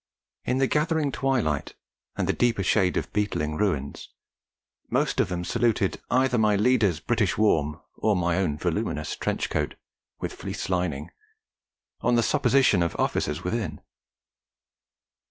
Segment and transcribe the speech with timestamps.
[0.45, 1.75] In the gathering twilight,
[2.15, 4.09] and the deeper shade of beetling ruins,
[4.89, 9.75] most of them saluted either my leader's British warm, or my own voluminous trench coat
[10.19, 11.11] (with fleece lining),
[11.99, 13.79] on the supposition of officers within.